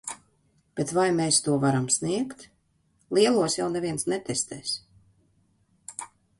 Bet 0.79 0.93
vai 0.97 1.03
mēs 1.19 1.37
to 1.47 1.57
varam 1.65 1.85
sniegt. 1.97 2.47
Lielos 3.19 3.61
jau 3.61 3.69
neviens 3.77 4.09
netestēs. 4.15 4.75